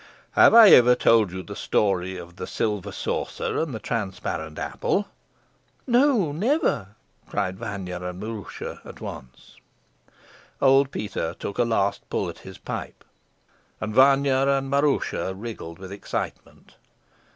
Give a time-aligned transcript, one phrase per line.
[0.31, 5.05] "Have I ever told you the story of 'The Silver Saucer and the Transparent Apple'?"
[5.85, 6.87] "No, no, never,"
[7.29, 9.57] cried Vanya and Maroosia at once.
[10.59, 13.03] Old Peter took a last pull at his pipe,
[13.79, 16.77] and Vanya and Maroosia wriggled with excitement.